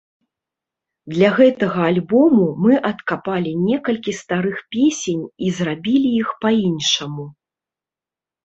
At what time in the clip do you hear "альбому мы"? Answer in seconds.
1.89-2.79